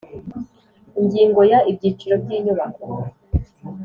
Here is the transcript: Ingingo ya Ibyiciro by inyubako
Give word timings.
Ingingo 0.99 1.41
ya 1.51 1.59
Ibyiciro 1.69 2.15
by 2.23 2.29
inyubako 2.37 2.85